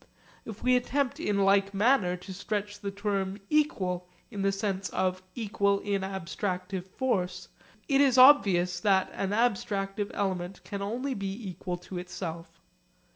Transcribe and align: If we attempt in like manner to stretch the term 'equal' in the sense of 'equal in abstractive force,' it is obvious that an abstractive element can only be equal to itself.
If 0.45 0.63
we 0.63 0.75
attempt 0.75 1.19
in 1.19 1.45
like 1.45 1.75
manner 1.75 2.17
to 2.17 2.33
stretch 2.33 2.79
the 2.79 2.89
term 2.89 3.37
'equal' 3.51 4.09
in 4.31 4.41
the 4.41 4.51
sense 4.51 4.89
of 4.89 5.21
'equal 5.35 5.77
in 5.81 6.01
abstractive 6.01 6.87
force,' 6.87 7.49
it 7.87 8.01
is 8.01 8.17
obvious 8.17 8.79
that 8.79 9.11
an 9.13 9.29
abstractive 9.29 10.09
element 10.15 10.63
can 10.63 10.81
only 10.81 11.13
be 11.13 11.47
equal 11.47 11.77
to 11.77 11.99
itself. 11.99 12.59